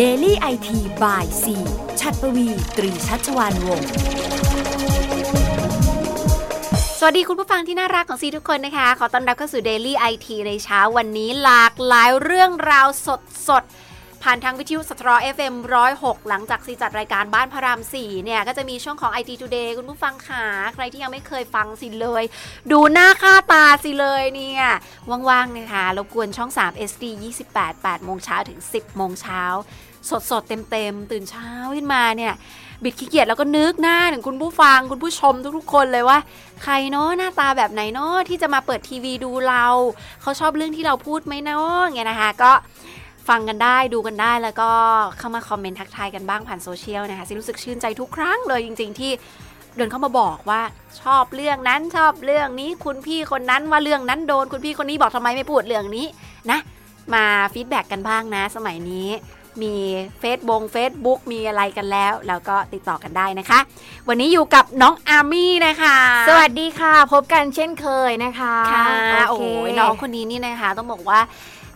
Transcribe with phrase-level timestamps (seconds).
[0.00, 0.68] Daily IT
[1.02, 1.56] by ี
[2.00, 3.88] ชัดปวีตรีชัชวานวงศ์
[6.98, 13.62] สวัสดีคุณผู้ฟังที่น่ารักของซีทุกคนนะคะ ขอต้อนรับเข้าสู่ Daily IT ในเช้าวันนี้หลากหลายเรื่องราวสดสด
[14.28, 15.54] ผ่านทางวิทยุสตรอ FM
[15.92, 22.22] 106 หลังจากซีจัดรายการบ้านพระราม 4 เนี่ย ก็จะมีช่วงของ IT Today คุณผู้ฟังขาใครที่ยังไม่เคยฟังสิเลย
[22.70, 24.64] ดูหน้าค่าตาสิเลยเนี่ย
[25.28, 27.04] ว่างๆนะคะรบกวนช่อง 3 SD
[27.44, 29.42] 28 8โมงเช้าถึง 10 โมงเช้า
[30.10, 32.32] สดสดๆเต็มๆ ตื่นเช้าขึ้นมาเนี่ย
[32.82, 36.18] บิดขี้เกียจแล้วก็นึกหน้าถึงคุณผู้ฟังคุณผู้ชมทุกๆคนเลยว่า
[36.62, 39.66] ใครเนาะหน้าตาแบบไหนเนาะที่จะมาเปิดทีวีดูเรา
[40.22, 42.52] เขาชอบเรื่องที่เราพูดไหมเนาะเงี้ยนะคะ ก็
[43.28, 44.70] ฟังกันได้ดูกันได้แล้วก็
[45.18, 49.12] เข้ามาคอมเมนต์ทักทายกันบ้างผ่านโซเชียลนะคะซิรู้สึกชื่นใจทุกครั้งเลยจริง ๆ ที่
[49.76, 50.62] เดินเข้ามาบอกว่า
[51.02, 56.06] ชอบเรื่องนั้นชอบเรื่องนี้คุณพี่คนนั้นว่าเรื่องนั้นโดนคุณพี่คนนี้บอกทำไมไม่พูดเรื่องนี้
[56.50, 56.58] นะ
[57.14, 59.08] มา feedback กันบ้างนะ สมัยนี้
[59.62, 59.74] มี
[60.20, 63.58] เฟซบงเฟซบุ๊กมีอะไรกันแล้ว แล้วก็ติดต่อกันได้นะคะ
[64.08, 65.96] วันนี้อยู่กับน้องอาร์มี่นะคะ
[66.28, 71.20] สวัสดีค่ะ พบกันเช่นเคยนะคะค่ะโอโอ้เคยน้องคนนี้นี่นะคะ ต้องบอกว่า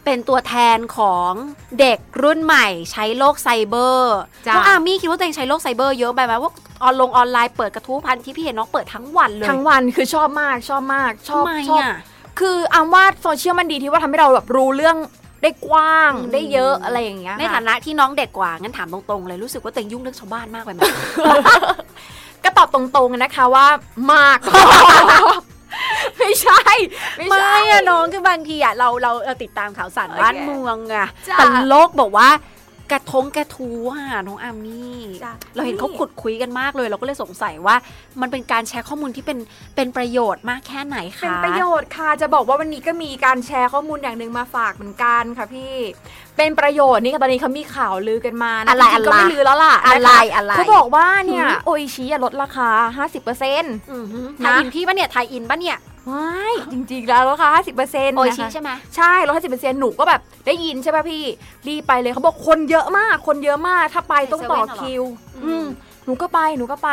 [0.04, 1.32] เป็นตัวแทนของ
[1.80, 11.98] เด็กรุ่นใหม่ใช้โลกไซเบอร์จ้ะน้องอาร์มี่คิดว่าตัวเองใช้โลกไซเบอร์เยอะไปไหมว่าออนลงออนไลน์เปิดกระทู้พันที่พี่เห็นน้องเปิดทั้งวันเลย ทั้งวันคือชอบมากชอบมากชอบทำไมชอบอะ
[12.40, 14.96] คืออามว่าโซเชียลมันดีที่ว่าทำให้เราแบบรู้เรื่อง
[15.42, 20.80] ได้กว้างอืมได้เยอะอะไรอย่างเงี้ยในค่ะฐานะที่น้องเด็กกว่างั้นถามตรงๆเลยรู้สึกว่าตัวเองยุ่งเรื่องชาวบ้านมากไปไหม
[22.44, 23.66] ก็ตอบตรงๆนะคะว่า
[24.12, 24.62] มากไม่
[26.42, 26.62] ใช่
[27.16, 32.28] ไม่ไม่ใช่อะน้องคือบางทีอะเราเราเราติดตามข่าวสารโอเคบ้านเมืองอะจ้ะแต่โลกบอกว่า
[32.92, 37.76] กระทงกระทู้อะน้องอาร์มี่จ้ะเราเห็นเขานี่ขุดคุยกันมากเลย เราก็เลยสงสัยว่า
[38.20, 39.38] มันเป็นการแชร์ข้อมูลที่เป็น
[39.76, 45.74] เป็นประโยชน์มากแค่ไหนคะเป็นประโยชน์ค่ะจะบอกว่าวันนี้ก็มีการแชร์ข้อมูลอย่างหนึ่งมาฝากเหมือนกันค่ะพี่
[46.36, 52.68] เป็นประโยชน์นี่ค่ะตอนนี้เขามีข่าวลือกันมานะอะไรจริงๆก็ไม่อะไรลือแล้วล่ะอะไรนคอะไรเขาบอกว่าเนี่ยหือโออิชิอะลดราคา
[53.04, 55.78] 50%อือหือนะไทยอินพี่ปะเนี่ยไทยอินปะเนี่ย
[56.10, 61.22] ว้ายจริงๆแล้วราคา50%โอนะคะชิใช่ไหมใช่ลด50%หนูก็แบบได้ยินใช่ป่ะพี่
[61.68, 65.02] รีบไปเลยเขาบอกคนเยอะมาก คนเยอะมากถ้าไปต้องต่อเซเว่นเหรอคิว
[65.36, 65.66] อืมอืม
[66.04, 66.90] หนูก็ไปหนูก็ไป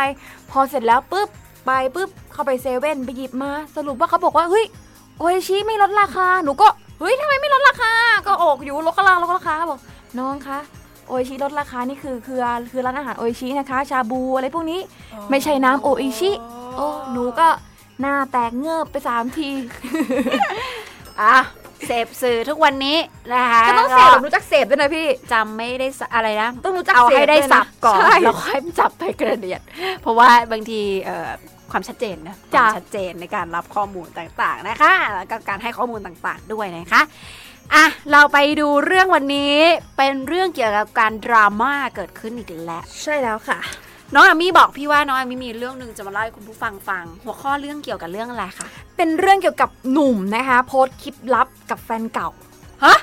[0.52, 1.30] พอเสร็จแล้วปุ๊บ
[1.66, 4.66] ไปปุ๊บเข้าไปเซเว่นไปหยิบมา สรุปว่าเขาบอกว่าเฮ้ย
[5.20, 6.68] โออิชิไม่ลดราคาหนูก็
[7.00, 7.92] เฮ้ยทำไมไม่ลดราคา
[8.28, 9.80] ก็ออกอยู่ลดราคาลดราคาบอก
[10.20, 10.60] น้องคะ
[11.08, 12.40] โออิชิลดราคานี่คือคือ
[12.72, 14.80] คือร้านอาหารโออิชินะคะ ชาบูอะไรพวกนี้
[15.30, 16.32] ไม่ใช่น้ำโออิชิ
[16.76, 17.48] โอ้หนูก็
[18.02, 19.50] หน้าแตกเงือบไปสามที
[21.22, 21.38] อะ
[21.88, 22.98] เสพสื่อทุกวันนี้
[23.34, 29.62] นะคะก็ต้องเสพแบบรู้จักเสพด้วยนะพี่จำไม่ได้สะอะไรนะต้องรู้จักเอาเสพให้ได้วยะสับก่อนใช่แล้วค่อยจับไปกระเดียด
[30.02, 31.32] เพราะว่าบางทีเอ่อ
[31.72, 37.02] ความชัดเจนนะคจ้ะวามชัดเจนในการรับข้อมูลต่างๆนะคะแล้วก็การให้ข้อมูลต่างๆด้วยนะคะ
[37.74, 39.56] อะเราไปดูเรื่องวันนี้
[39.98, 43.60] เป็นเรื่องเกี่ยวกับการดราม่าเกิดขึ้นอีกแล้ว ใช่แล้วค่ะ
[44.14, 48.68] น้องอาร์มี่บอกพี่ว่าน้องอาร์มี่มีเรื่องหนึ่งจะมาเล่าให้คุณผู้ฟังฟัง หัวข้อเรื่องเกี่ยวกับเรื่องอะไรคะ
[48.98, 52.30] เป็นเรื่องเกี่ยวกับหนุ่มนะคะ โพสต์คลิปลับกับแฟนเก่า
[52.86, 52.98] ฮะ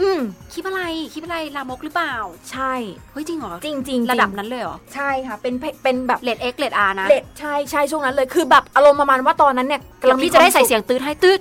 [0.00, 0.20] อืม
[0.52, 0.82] คลิปอะไร
[1.12, 2.14] คลิปอะไรลามกหรือเปล่า
[2.50, 2.72] ใช่
[3.12, 11.38] เฮ้ยจริงเหรอจริงจริงๆระดับนั้นเลยเหรอ ใช่ค่ะ เป็นเพเป็นแบบ rate X rate R นะ rate ใช่ใช่ช่วงนั้นเลยคือแบบอารมณ์ประมาณว่าตอนนั้นเนี่ยเดี๋ยวพี่จะได้ใส่เสียงตืดให้ตืด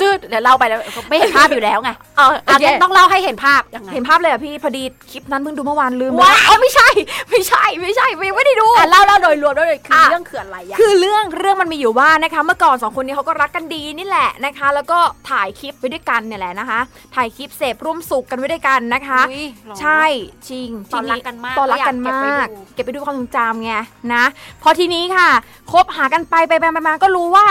[0.00, 6.88] ตืดเดี๋ยวเล่าไปแล้วไม่เห็นภาพอยู่แล้วไงเอออะโอเคงั้นต้องเล่าให้เห็นภาพยังไงเห็นภาพเลยอะพี่พอดีคลิปนั้นเพิ่งดูเมื่อวานลืมว้าอ๋อไม่ใช่
[7.30, 14.98] ไม่ใช่ไม่ใช่ไม่ไม่ได้ดูอะ เล่าเล่าโดยรวมด้วยเลยคืออะเรื่องเขื่อนอะไรอะคือเรื่องเรื่องมันมีอยู่ว่านะคะเมื่อก่อนสองคนนี้เขาก็รักกันดีนี่แหละนะคะ แล้วก็
[15.30, 16.80] ถ่ายคลิปไว้ด้วยกันเนี่ยแหละนะคะ
[17.14, 20.02] ถ่ายคลิปเสพร่วมสุขกันไว้ด้วยกันนะคะอุ๊ยเหรอใช่
[20.48, 23.72] จริงตอนทีรักกันมากตอนรักกันก็อยากเก็บมาไว้กดูเก็บไปดูความทรงจำไง
[24.14, 24.24] นะ
[24.62, 25.28] พอทีนี้ค่ะ
[25.72, 27.46] คบหากันไปไปไปไปมาก็รู้ว่า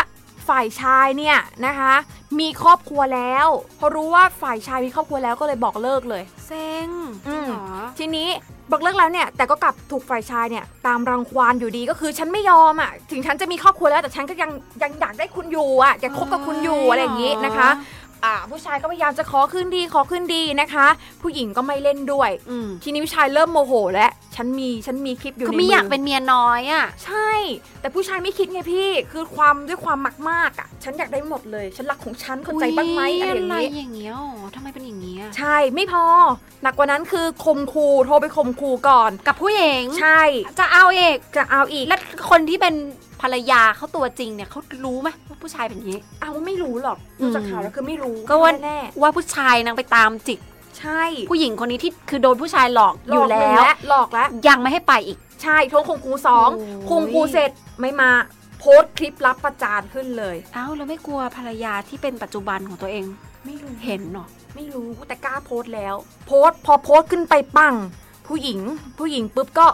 [0.50, 1.94] ฝ่ายชายเนี่ยนะคะ
[2.40, 3.48] มีครอบครัวแล้ว
[3.80, 6.90] พอรู้ว่าฝ่ายชายมีครอบครัวแล้วก็เลยบอกเลิกเลย เซ็ง
[7.28, 7.66] อืมจริงเหรอ
[8.00, 8.30] ทีนี้
[8.72, 14.52] บอกเลิกแล้วเนี่ยแต่ก็กลับถูกฝ่ายชายเนี่ยตามรังควานอยู่ดีก็คือฉันไม่ยอมอะถึงฉันจะมีครอบครัวแล้วแต่ฉันก็ยัง
[14.82, 17.70] ยังอยากได้คุณอยู่อะอยากคบกับคุณอยู่อะไรอย่างนี้นะคะ
[18.26, 20.88] อ่าผู้ชายก็พยายามจะขอขึ้นดีขอขึ้นดีนะคะ
[21.22, 27.30] ผู้หญิงก็ไม่เล่นด้วยอืมทีนี้ผู้ชายเริ่มโมโหแล้วฉันมีฉันมีคลิปอยู่คือในไม่มือยากเป็นเมียน้อยอะใช่
[27.82, 34.84] แต่ผู้ชายไม่คิดไงพี่คือความด้วยความมักมากอะ ฉันอยากได้หมดเลย ฉันรักของฉันเข้าใจบ้างไหมอะไรอย่างไรนี้อย่างเงี้ยอ๋อทำไมเป็น
[35.28, 36.04] อย่างเงี้ยใช่ไม่พอ
[36.64, 40.22] หนักกว่านั้นคือคมคูโทรไปคมคูก่อน กับผู้หญิงใช่
[40.60, 41.98] จะเอาเอกจะเอาอีก และ
[42.30, 42.76] คนที่เป็น
[43.22, 58.10] ภรรยาเขาตัวจริงเนี่ยเขารู้ไหมว่าผู้ชายเป็นอย่างนี้ เอาไม่รู้หรอกอืมดูจากข่าวแล้วคือไม่รู้ก็ว่าแน่ว่าผู้ชายนางไปตามจิกๆใช่ ผู้หญิงคนนี้ที่คือโดนผู้ชายหลอกอยู่หแล้กหนึ่งวหลอกแล้วยังไม่ให้ไปอีกใช่ทวงคมคูสองโอ้ยคมคูเสร็จไม่มา
[58.60, 63.06] โพสต์คลิปลับประจานขึ้นเลย เอ้าแล้วไม่กลัวภรรยาที่เป็นปัจจุบันของตัวเอง
[63.46, 64.28] ไม่รู้เห็นเนาะ
[64.58, 65.96] ไม่รู้แต่กล้าโพสต์แล้ว
[66.28, 67.76] โพสต์พอโพสต์ขึ้นไปปัง
[68.28, 68.60] ผู้หญิง
[69.00, 69.68] ผู้หญิงปุ๊บก็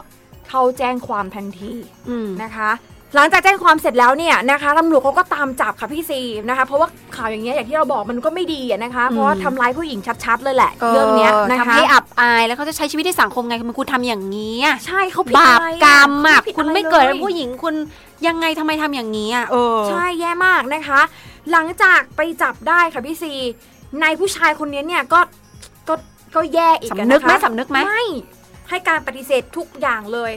[0.49, 1.71] เขาแจ้งความทันที
[2.09, 2.71] อืมนะคะ
[3.15, 6.19] หลังจากแจ้งความเสร็จแล้วเนี่ยนะคะตำรวจเขาก็ตามจับค่ะพี่ซี
[6.49, 17.75] นะคะ เพราะว่าข่าวอย่างเงี้ยอย่างที่เราบอกมันก็ไม่ดีอะนะคะ เพราะว่าทำร้ายผู้หญิงชัดๆเลยแหละ เรื่องเนี้ยนะคะทำให้อับอายแล้วเขาจะใช้ชีวิตในสังคมไงมันคุณทำอย่างนี้อะใช่เขาผิดบาปอะไรกรรมอะขาผิดคุณอะรไม่เกิดลเป็นยผู้หญิงคุณ
[18.27, 21.01] ยังไงทำไมทำอย่างนี้อะเออใช่แย่มากนะคะ
[21.51, 23.33] หลังจากไปจับได้ค่ะพี่ซี
[24.01, 25.19] ในผู้ชายคนนี้เนี่ยก็
[25.89, 25.95] ก็
[26.35, 28.05] ก็แย่อีกอะสำนึกไหมนะคะสำนึกไหมไม่
[28.69, 30.31] ให้การปฏิเสธทุกอย่างเลย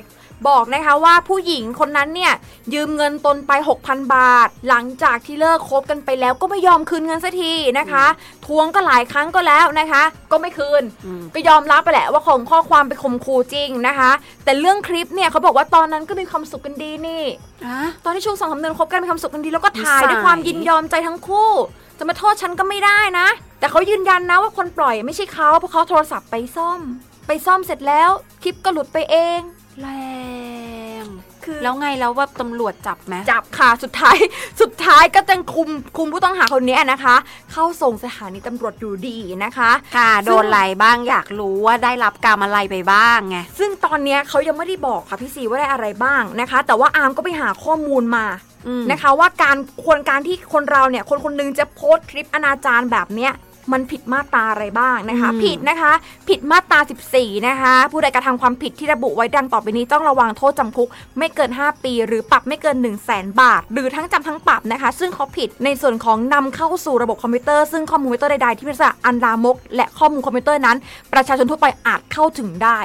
[0.48, 2.32] บอกนะคะว่าผู้หญิงคนนั้นเนี่ย
[2.74, 3.52] ยืมเงินตนไป
[3.82, 8.04] 6,000 บาท หลังจากที่เลิกคบกันไปแล้วก็ไม่ยอมคืนเงินสักทีนะคะ
[8.46, 10.02] ทวงก็หลายครั้งก็แล้วนะคะ
[10.32, 14.10] ก็ไม่คืนอืมก็ยอมรับไปแหละว่าของข้อความไปข่มขู่จริงนะคะ
[14.44, 17.24] แต่เรื่องคลิปเนี่ยเขาบอกว่าตอนนั้นก็มีความสุขกันดีนี่
[17.64, 21.50] อะตอนที่ช่วงสองสามเดือนคบกันมีความสุขกันดีแล้วก็ถ่ายนิสัยด้วยความยินยอมใจทั้งคู่
[21.98, 23.26] จะมาโทษฉันก็ไม่ได้นะ
[23.58, 26.80] แต่เขายืนยันนะว่าคนปล่อยไม่ใช่เขาเพราะเขาโทรศัพท์ไปซ่อม
[27.26, 28.10] ไปซ่อมเสร็จแล้ว
[28.42, 29.40] คลิปก็หลุดไปเอง
[29.80, 29.88] แร
[31.02, 31.04] ง
[31.44, 34.16] คือแล้วไงแล้วว่าตำรวจจับไหมจับค่ะสุดท้าย
[34.60, 37.16] สุดท้ายก็จะคุมคุมผู้ต้องหาคนนี้นะคะ
[37.52, 48.26] เข้าส่งสถานีตำรวจอยู่ดีนะคะ ค่ะโดนอะไรบ้างอยากรู้ว่าได้รับกรรมอะไรไปบ้างไงซึ่งตอนเนี้ยเขายังไม่ได้บอกค่ะพี่ซีว่าได้อะไรบ้างนะคะ แต่ว่าอาร์มก็ไปหาข้อมูลมา
[48.66, 53.32] อืมนะคะว่าการควรการที่คนเราเนี่ยคนคนหนึ่งจะโพสต์คลิปอนาจารแบบเนี้ย
[53.72, 55.92] มันผิดมาตราอะไรบ้างนะคะอืมผิดนะคะ
[56.28, 56.78] ผิดมาตรา
[57.12, 69.56] 14 นะคะ ผู้ใดกระทำความผิดที่ระบุไว้ดังต่อไปนี้ต้องระวางโทษจำคุก ไม่เกิน 5 ปี หรือปรับไม่เกิน 1 0 0 0 0แสนบาท หรือทั้งจำทั้งปรับนะคะ ซึ่งเขาผิดในส่วนของนำเข้าสู่ระบบคอมพิวเตอร์ ซึ่งข้อมูลคอมพิวเตอร์ใดๆที่เป็นลักษณะอันลามก
[69.76, 70.76] และข้อมูลคอมพิวเตอร์นั้น
[71.12, 72.80] ประชาชนทั่วไปอาจเข้าถึงได้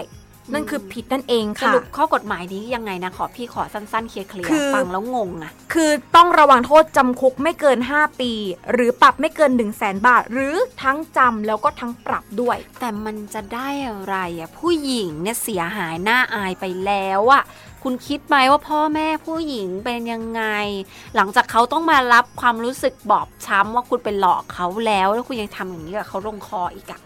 [0.54, 8.32] นั่นคือผิดนั่นเองค่ะ สรุปข้อกฎหมายนี้ยังไงนะขอพี่ขอสั้นๆเคลียร์คือๆฟังแล้วงงอะคือต้องระวางโทษจำคุกไม่เกิน 5 ปี
[8.72, 17.44] หรือปรับไม่เกิน 1 0 0 0 0แสนบาท หรือทั้งจำแล้วก็ทั้งปรับด้วย แต่มันจะได้อะไรอะผู้หญิงเนี่ยเสียหายหน้าอายไปแล้วอะ
[17.84, 20.44] คุณคิดไหมว่าพ่อแม่ผู้หญิงเป็นยังไง
[21.16, 27.02] หลังจากเขาต้องมารับความรู้สึกบอบช้ำว่าคุณไปหลอกเขาแล้ว แล้วคุณยังทำอย่างนี้กับเขาลงคออีกอะ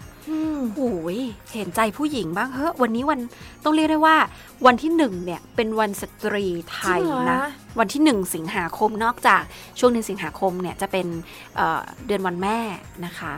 [0.76, 1.20] โอ้ย
[1.54, 3.20] เห็นใจผู้หญิงบ้างเฮ้ยวันนี้วัน
[3.64, 4.18] ต้องเรียกได้ว่า
[4.66, 7.42] วันที่หนึ่งเนี่ยเป็นวันสตรีไทยจริงเหรอนะ
[7.80, 9.42] วันที่หนึ่งสิงหาคมนอกจาก
[9.80, 11.08] ช่วงเดือนสิงหาคมเนี่ยจะเป็น
[11.56, 12.58] เอ่อเดือนวันแม่
[13.06, 13.34] นะคะ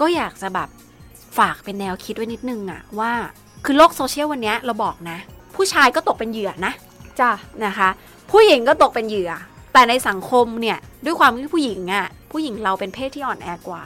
[0.00, 0.68] ก็อยากจะแบบ
[1.38, 3.12] ฝากเป็นแนวคิดไว้นิดนึงอะว่า
[3.64, 5.18] คือโลกโซเชียลวันเนี้ยเราบอกนะ
[5.56, 6.72] ผู้ชายก็ตกเป็นเหยื่อนะ
[7.20, 7.30] จ้ะ
[7.64, 7.88] นะคะ
[8.30, 9.32] ผู้หญิงก็ตกเป็นเหยื่อ
[9.72, 13.84] แต่ในสังคมเนี่ยด้วยความที่ผู้หญิงอะผู้หญิงเราเป็นเพศที่อ่อนแอกว่า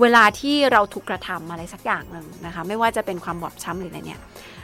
[0.00, 4.20] เวลาที่เราถูกกระทำอะไรสักอย่างหนึ่งนะคะ ไม่ว่าจะเป็นความบอบช้ำหรืออะไรเนี่ย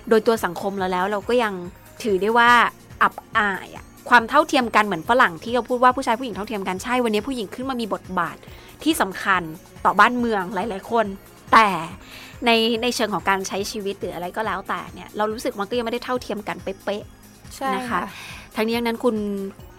[0.09, 1.55] โดยตัวสังคมเราแล้วเราก็ยัง
[2.03, 2.51] ถือได้ว่า
[3.03, 8.37] อับอายอะความเท่าเทียมกันเหมือนฝรั่งที่เราพูดว่าผู้ชายผู้หญิงเท่าเทียมกันใช่วันนี้ผู้หญิงขึ้นมามีบทบาท
[8.83, 9.43] ที่สำคัญ
[9.85, 11.07] ต่อบ้านเมืองหลาย ๆ คน
[11.53, 11.69] แต่
[12.47, 12.51] ใน
[12.83, 18.01] ในเชิงของการใช้ชีวิตหรืออะไรก็แล้วแต่เนี่ยเรารู้สึกมันก็ยังไม่ได้เท่าเทียมกันเป๊ะๆนะคะ
[18.57, 19.17] ทั้งนี้ทั้งนั้นคุณ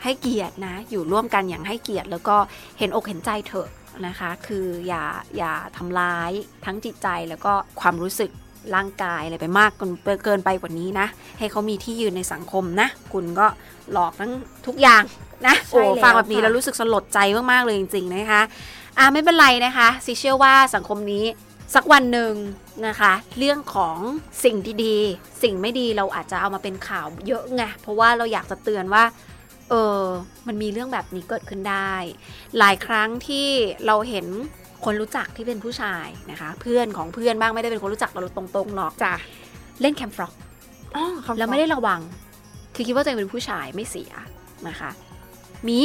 [0.04, 2.36] ให้เกียรตินะ อยู่ร่วมกันอย่างให้เกียรติ แล้วก็
[2.80, 3.68] เห็นอกเห็นใจเถอะ
[4.07, 5.03] นะคะ คืออย่า
[5.38, 6.31] อย่าทำร้าย
[6.65, 8.31] ทั้งจิตใจแล้วก็ความรู้สึก
[8.75, 9.85] ร่างกายอะไรไปมากเกิ
[10.17, 11.07] นเกินไปกว่านี้นะ
[11.39, 13.47] ให้เขามีที่ยืนในสังคมนะ คุณก็
[13.91, 14.31] หลอกทั้ง
[14.67, 15.03] ทุกอย่าง
[15.47, 17.19] นะใช่โอ้แล้วฟังแบบนี้ค่ะแล้วรู้สึกสลดใจ
[17.51, 18.41] มาก ๆ เลยจริง ๆ นะคะ
[18.97, 21.25] อ่าไม่เป็นไรนะคะซิเชื่อว่าสังคมนี้
[21.75, 22.33] สักวันหนึ่ง
[22.88, 23.97] นะคะ เรื่องของ
[24.44, 29.04] สิ่งดีๆ สิ่งไม่ดีเราอาจจะเอามาเป็นข่าวเยอะไงเพราะว่าเราอยากจะเตือนว่า
[29.69, 30.04] เออ
[30.47, 31.94] มันมีเรื่องแบบนี้เกิดขึ้นได้
[32.59, 33.47] หลายครั้งที่
[33.88, 34.26] เราเห็น
[34.86, 39.14] คนรู้จักที่เป็นผู้ชายนะคะ เพื่อนของเพื่อนบ้างไม่ได้เป็นคนรู้จักเราตรงๆหรอกจ้ะ
[39.81, 40.33] เล่นแคมฟรอก
[40.95, 42.00] อ๋อคำแล้วไม่ได้ระวัง
[42.76, 44.12] คือคิดว่าตัวเองเป็นผู้ชายไม่เสีย
[44.68, 44.92] นะคะ
[45.68, 45.80] มี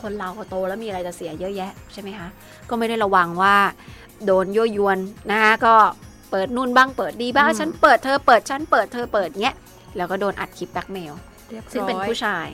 [0.00, 2.28] คนเราก็โตแล้วมีอะไรจะเสียเยอะแยะใช่ไหมคะ
[2.68, 3.56] ก็ไม่ได้ระวังว่า
[4.26, 4.98] โดนยั่วยวน
[5.30, 5.74] นะคะก็
[6.30, 9.56] เปิดนู่นบ้างเปิดดีบ้างฉันเปิดเธอเปิดฉันเปิดเธอเปิดเงี้ย
[9.96, 11.12] แล้วก็โดนอัดคลิปแบล็กเมล
[11.52, 12.46] รียบร้อยซึ่งเป็นผู้ชาย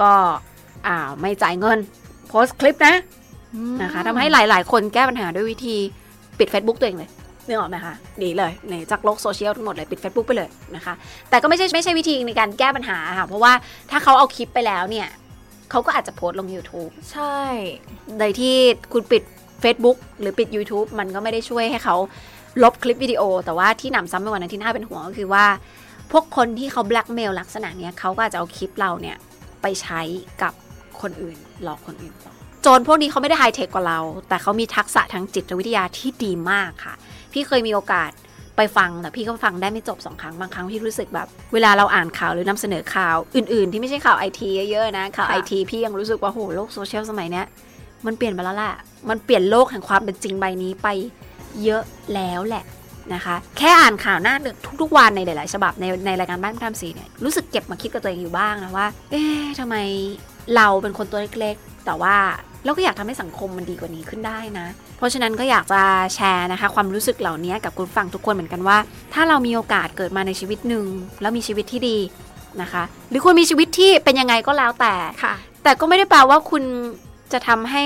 [0.00, 0.12] ก็
[0.86, 1.78] อ้าวไม่จ่ายเงิน
[2.28, 2.94] โพสต์คลิปนะ
[3.54, 5.76] อืมนะคะทำให้หลาย ๆ คนแก้ปัญหาด้วยวิธี
[6.38, 7.10] ปิด Facebook ตัวเองเลย
[7.46, 10.94] นึกออกไหมคะดีเลยในจากโลกโซเชียลทั้งหมดเลยปิด Facebook ไปเลยนะคะ
[11.30, 13.52] แต่ก็ไม่ใช่ไม่ใช่วิธีในการแก้ปัญหาค่ะเพราะว่า
[13.90, 15.08] ถ้าเขาเอาคลิปไปแล้วเนี่ย
[15.70, 17.38] เขาก็อาจจะโพสต์ลง YouTube ใช่
[18.18, 18.54] โดยที่
[18.92, 19.22] คุณปิด
[19.62, 21.96] Facebook หรือปิด YouTube มันก็ไม่ได้ช่วยให้เขา
[22.62, 25.44] ลบคลิปวิดีโอ แต่ว่าที่หนำซ้ำไปกว่านั้นที่น่าเป็นห่วงก็คือว่า
[26.12, 29.16] พวกคนที่เขาแบล็กเมลลักษณะเนี้ยเขาก็อาจจะเอาคลิปเราเนี่ย
[29.64, 30.00] ไปใช้
[30.42, 30.52] กับ
[31.00, 36.94] คนอื่นหลอกคนอื่นต่อโจรพวกนี้เขาไม่ได้ไฮเทคกว่าเรา แต่เขามีทักษะทางจิตวิทยาที่ดีมากค่ะ
[37.32, 38.10] พี่เคยมีโอกาส
[38.56, 47.46] ไปฟังแต่พี่ก็ฟังได้ไม่จบสองครั้งบางครั้งพี่รู้สึกแบบ เวลาเราอ่านข่าวหรือนำเสนอข่าวอื่น ๆ ที่ไม่ใช่ข่าวไอทีเยอะๆนะข่าวไอทีพี่ยังรู้สึกว่าโหโลกโซเชียลสมัยเนี้ย
[48.06, 48.74] มันเปลี่ยนไปแล้วแหละ
[49.08, 50.88] มันเปลี่ยนโลกแห่งความเป็นจริงใบนี้ไป
[51.64, 51.82] เยอะ
[52.14, 52.64] แล้วแหละ
[53.14, 59.76] นะคะ แค่อ่านข่าวหน้าหนึ่งทุกๆวันในหลายๆ ฉบับในในรายการบ้านพระรามสีเนี่ยรู้สึกเก็บมาคิดกับตัวเองอยู่บ้างนะว่า เอ๊ะทำไม
[60.56, 62.16] เราเป็นคนตัวเล็กๆ แต่ว่า
[62.64, 64.66] เราก็อยากทำให้สังคมมันดีกว่านี้ขึ้นได้นะ
[64.98, 65.82] เพราะฉะนั้นก็อยากจะ
[66.14, 68.78] แชร์นะคะ ความรู้สึกเหล่านี้กับคุณฟังทุกคนเหมือนกันว่า
[69.14, 70.84] ถ้าเรามีโอกาสเกิดมาในชีวิตหนึ่ง
[71.20, 71.98] แล้วมีชีวิตที่ดี
[72.62, 75.34] นะคะ หรือคุณมีชีวิตที่เป็นยังไงก็แล้วแต่ค่ะ
[75.64, 76.62] แต่ก็ไม่ได้แปลว่าคุณ
[77.32, 77.82] จะทำให้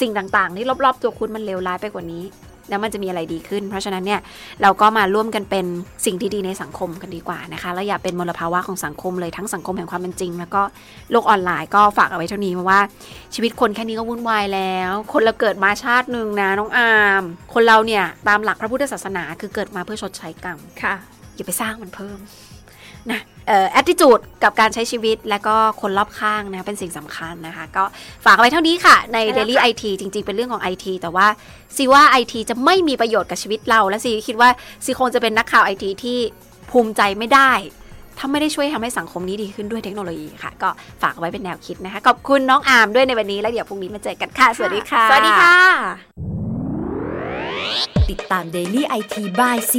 [0.00, 2.22] สิ่งต่างๆที่รอบๆ ตัวคุณมันเลวร้ายไปกว่านี้
[2.68, 4.20] แล้วมันจะมีอะไรดีขึ้น เพราะฉะนั้นเนี่ย
[4.62, 5.66] เราก็มาร่วมกันเป็น
[6.06, 10.62] สิ่งที่ดีในสังคมกันดีกว่านะคะแล้วอย่าเป็นมลภาวะของสังคมเลยทั้งสังคมแห่งความเป็นจริง แล้วก็
[11.10, 12.80] โลกออนไลน์ก็ฝากเอาไว้เท่านี้เพราะว่า
[13.34, 17.22] ชีวิตคนแค่นี้ก็วุ่นวายแล้ว คนเราเกิดมาชาติหนึ่งนะน้องอาม
[17.54, 20.94] คนเราเนี่ยตามหลักพระพุทธศาสนาคือเกิดมาเพื่อชดใช้กรรมค่ะ
[21.34, 22.18] อย่าไปสร้างมันเพิ่ม
[23.10, 27.84] นะเอ่อ attitude กับการใช้ชีวิตและก็คนรอบข้างนะเป็นสิ่งสำคัญนะคะ ก็
[28.24, 31.26] ฝากเอาไว้เท่านี้ค่ะ ในใช่แล้ว Daily ค่ะ IT จริง ๆ เป็นเรื่องของ IT แต่ว่า
[31.76, 34.48] ซีว่า IT จะไม่มีประโยชน์กับชีวิตเรา และซีคิดว่า
[34.84, 36.18] ซีคงจะเป็นนักข่าว IT ที่
[36.70, 37.52] ภูมิใจไม่ได้
[38.18, 40.68] ถ้าไม่ได้ช่วยทำให้สังคมนี้ดีขึ้นด้วยเทคโนโลยีค่ะ ก็
[41.02, 46.25] ฝากเอาไว้เป็นแนวคิดนะคะ ขอบคุณน้องอาร์มด้วยในวันนี้ แล้วเดี๋ยวพรุ่งนี้มาเจอกันค่ะ สวัสดีค่ะ สวัสดีค่ะ
[48.10, 49.74] ติดตาม Daily IT by C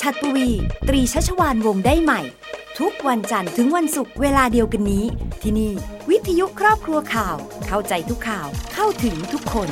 [0.00, 0.48] ชัดปวี
[0.88, 2.20] ตรีชัชวานวงได้ใหม่
[2.78, 5.04] ทุกวันจันทร์ถึงวันศุกร์เวลาเดียวกันนี้
[5.42, 5.72] ที่นี่
[6.10, 9.68] วิทยุครอบครัวข่าว เข้าใจทุกข่าวเข้าถึงทุกคน